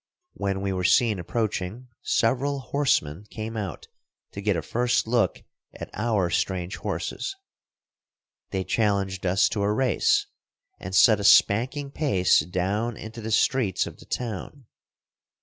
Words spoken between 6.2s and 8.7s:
strange horses. They